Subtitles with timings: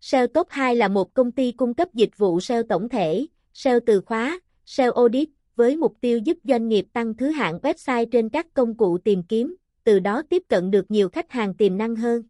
[0.00, 3.80] SEO Top 2 là một công ty cung cấp dịch vụ SEO tổng thể, SEO
[3.86, 8.28] từ khóa, SEO audit, với mục tiêu giúp doanh nghiệp tăng thứ hạng website trên
[8.28, 11.96] các công cụ tìm kiếm, từ đó tiếp cận được nhiều khách hàng tiềm năng
[11.96, 12.22] hơn.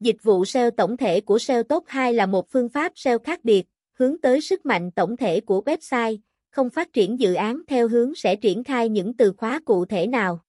[0.00, 3.44] Dịch vụ SEO tổng thể của SEO Top 2 là một phương pháp SEO khác
[3.44, 6.16] biệt, hướng tới sức mạnh tổng thể của website,
[6.50, 10.06] không phát triển dự án theo hướng sẽ triển khai những từ khóa cụ thể
[10.06, 10.43] nào.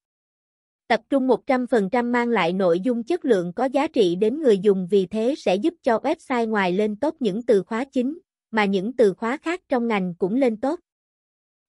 [0.88, 4.88] Tập trung 100% mang lại nội dung chất lượng có giá trị đến người dùng
[4.90, 8.18] vì thế sẽ giúp cho website ngoài lên tốt những từ khóa chính,
[8.50, 10.80] mà những từ khóa khác trong ngành cũng lên tốt.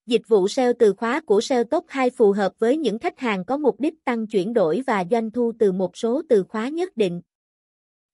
[0.06, 3.46] Dịch vụ SEO từ khóa của SEO Top 2 phù hợp với những khách hàng
[3.46, 6.98] có mục đích tăng chuyển đổi và doanh thu từ một số từ khóa nhất
[6.98, 7.22] định.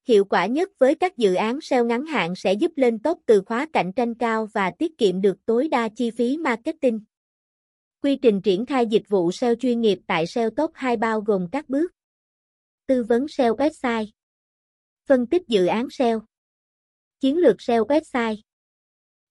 [0.08, 3.42] Hiệu quả nhất với các dự án SEO ngắn hạn sẽ giúp lên top từ
[3.42, 7.00] khóa cạnh tranh cao và tiết kiệm được tối đa chi phí marketing.
[8.04, 11.48] Quy trình triển khai dịch vụ SEO chuyên nghiệp tại SEO Top 2 bao gồm
[11.52, 11.92] các bước.
[12.88, 14.08] Tư vấn SEO website.
[15.06, 16.22] Phân tích dự án SEO.
[17.20, 18.38] Chiến lược SEO website.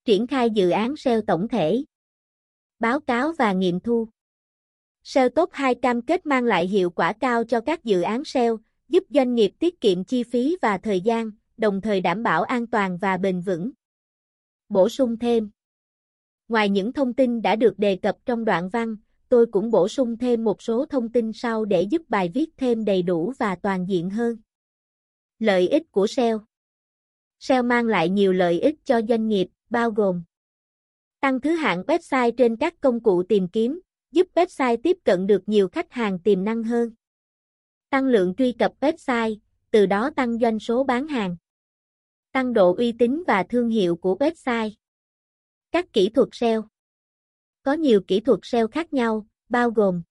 [0.04, 1.84] Triển khai dự án SEO tổng thể.
[2.78, 4.08] Báo cáo và nghiệm thu.
[5.02, 8.58] SEO Top 2 cam kết mang lại hiệu quả cao cho các dự án SEO,
[8.88, 12.66] giúp doanh nghiệp tiết kiệm chi phí và thời gian, đồng thời đảm bảo an
[12.66, 13.70] toàn và bền vững.
[14.68, 15.50] Bổ sung thêm
[16.52, 18.96] Ngoài những thông tin đã được đề cập trong đoạn văn,
[19.28, 22.84] tôi cũng bổ sung thêm một số thông tin sau để giúp bài viết thêm
[22.84, 24.36] đầy đủ và toàn diện hơn.
[25.38, 26.40] Lợi ích của SEO
[27.38, 30.22] SEO mang lại nhiều lợi ích cho doanh nghiệp, bao gồm
[31.20, 33.80] Tăng thứ hạng website trên các công cụ tìm kiếm,
[34.10, 36.90] giúp website tiếp cận được nhiều khách hàng tiềm năng hơn.
[37.90, 39.36] Tăng lượng truy cập website,
[39.70, 41.36] từ đó tăng doanh số bán hàng.
[42.32, 44.70] Tăng độ uy tín và thương hiệu của website.
[45.72, 46.64] Các kỹ thuật SEO
[47.62, 50.02] Có nhiều kỹ thuật SEO khác nhau, bao gồm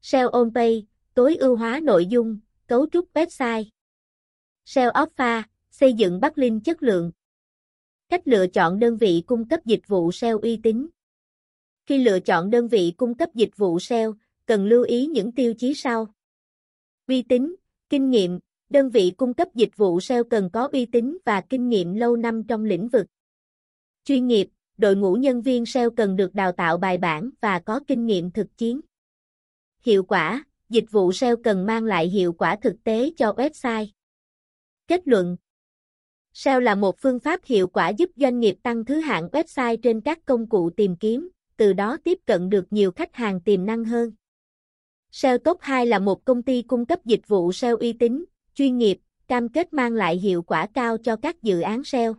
[0.00, 0.80] SEO on page,
[1.14, 3.64] tối ưu hóa nội dung, cấu trúc website.
[4.64, 7.12] SEO alpha, xây dựng backlink chất lượng.
[8.08, 10.88] Cách lựa chọn đơn vị cung cấp dịch vụ SEO uy tín.
[11.86, 14.14] Khi lựa chọn đơn vị cung cấp dịch vụ SEO,
[14.46, 16.14] cần lưu ý những tiêu chí sau.
[17.08, 17.54] Uy tín,
[17.88, 18.38] kinh nghiệm,
[18.70, 22.16] đơn vị cung cấp dịch vụ SEO cần có uy tín và kinh nghiệm lâu
[22.16, 23.06] năm trong lĩnh vực.
[24.04, 27.80] Chuyên nghiệp, đội ngũ nhân viên SEO cần được đào tạo bài bản và có
[27.86, 28.80] kinh nghiệm thực chiến.
[29.82, 33.86] Hiệu quả, dịch vụ SEO cần mang lại hiệu quả thực tế cho website.
[34.86, 35.36] Kết luận
[36.32, 40.00] SEO là một phương pháp hiệu quả giúp doanh nghiệp tăng thứ hạng website trên
[40.00, 43.84] các công cụ tìm kiếm, từ đó tiếp cận được nhiều khách hàng tiềm năng
[43.84, 44.12] hơn.
[45.10, 48.24] SEO Top 2 là một công ty cung cấp dịch vụ SEO uy tín,
[48.54, 48.98] chuyên nghiệp,
[49.28, 52.14] cam kết mang lại hiệu quả cao cho các dự án SEO.